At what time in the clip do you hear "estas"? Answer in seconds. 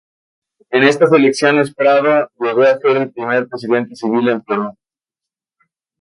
0.81-1.13